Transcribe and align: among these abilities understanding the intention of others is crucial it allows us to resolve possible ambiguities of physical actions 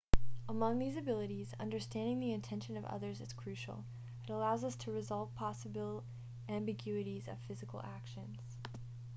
among 0.49 0.79
these 0.79 0.97
abilities 0.97 1.53
understanding 1.59 2.19
the 2.19 2.33
intention 2.33 2.75
of 2.75 2.83
others 2.85 3.21
is 3.21 3.33
crucial 3.33 3.85
it 4.23 4.31
allows 4.31 4.63
us 4.63 4.75
to 4.75 4.89
resolve 4.91 5.31
possible 5.35 6.03
ambiguities 6.49 7.27
of 7.27 7.37
physical 7.47 7.79
actions 7.83 8.39